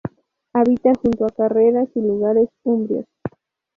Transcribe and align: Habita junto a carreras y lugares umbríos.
Habita 0.53 0.93
junto 0.95 1.25
a 1.27 1.29
carreras 1.29 1.87
y 1.93 2.01
lugares 2.01 2.49
umbríos. 2.63 3.05